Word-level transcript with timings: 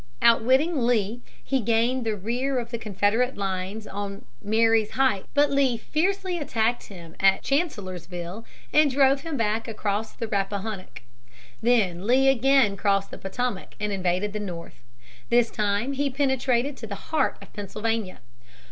Outwitting 0.23 0.79
Lee, 0.87 1.21
he 1.43 1.59
gained 1.59 2.07
the 2.07 2.15
rear 2.15 2.57
of 2.57 2.71
the 2.71 2.79
Confederate 2.79 3.37
lines 3.37 3.85
on 3.85 4.25
Marye's 4.43 4.93
Heights, 4.93 5.27
But 5.35 5.51
Lee 5.51 5.77
fiercely 5.77 6.39
attacked 6.39 6.85
him 6.85 7.15
at 7.19 7.43
Chancellorsville 7.43 8.43
and 8.73 8.89
drove 8.89 9.21
him 9.21 9.37
back 9.37 9.67
across 9.67 10.13
the 10.13 10.27
Rappahannock. 10.27 11.03
Then 11.61 12.07
Lee 12.07 12.29
again 12.29 12.75
crossed 12.77 13.11
the 13.11 13.19
Potomac 13.19 13.75
and 13.79 13.91
invaded 13.93 14.33
the 14.33 14.39
North. 14.39 14.81
This 15.29 15.51
time 15.51 15.93
he 15.93 16.09
penetrated 16.09 16.77
to 16.77 16.87
the 16.87 16.95
heart 17.13 17.37
of 17.39 17.53
Pennsylvania. 17.53 18.21